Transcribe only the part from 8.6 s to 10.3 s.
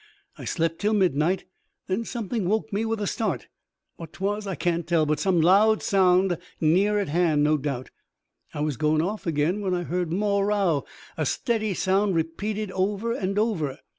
was going off again when I heard